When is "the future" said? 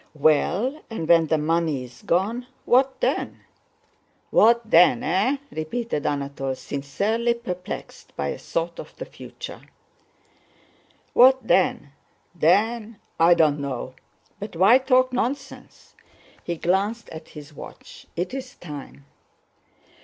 8.97-9.61